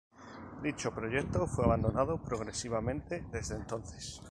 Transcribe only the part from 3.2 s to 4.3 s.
desde entonces.